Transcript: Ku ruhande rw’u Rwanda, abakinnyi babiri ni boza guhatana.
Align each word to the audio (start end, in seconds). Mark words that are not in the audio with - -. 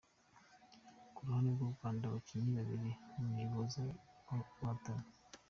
Ku 1.13 1.19
ruhande 1.25 1.49
rw’u 1.55 1.71
Rwanda, 1.75 2.03
abakinnyi 2.05 2.51
babiri 2.59 2.91
ni 3.33 3.43
boza 3.51 3.81
guhatana. 4.57 5.05